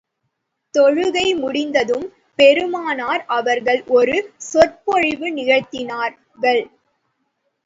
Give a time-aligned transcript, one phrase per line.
[0.73, 2.07] தொழுகை முடிந்ததும்
[2.39, 4.15] பெருமானார் அவர்கள் ஒரு
[4.47, 6.63] சொற்பொழிவு நிகழ்த்தினார்கள்.